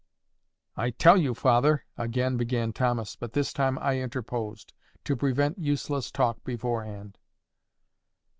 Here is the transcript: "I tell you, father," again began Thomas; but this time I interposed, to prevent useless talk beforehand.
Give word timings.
"I 0.75 0.89
tell 0.89 1.15
you, 1.15 1.35
father," 1.35 1.85
again 1.95 2.35
began 2.35 2.73
Thomas; 2.73 3.15
but 3.15 3.33
this 3.33 3.53
time 3.53 3.77
I 3.77 4.01
interposed, 4.01 4.73
to 5.03 5.15
prevent 5.15 5.59
useless 5.59 6.09
talk 6.09 6.43
beforehand. 6.43 7.19